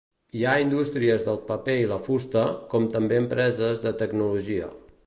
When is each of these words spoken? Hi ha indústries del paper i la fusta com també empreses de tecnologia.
Hi 0.37 0.45
ha 0.45 0.53
indústries 0.61 1.25
del 1.27 1.37
paper 1.51 1.75
i 1.83 1.85
la 1.91 2.01
fusta 2.09 2.47
com 2.73 2.89
també 2.97 3.21
empreses 3.25 3.87
de 3.87 3.95
tecnologia. 4.03 4.75